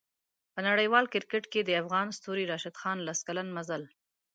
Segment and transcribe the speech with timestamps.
[0.53, 3.83] په نړیوال کریکټ کې د افغان ستوري راشد خان لس کلن مزل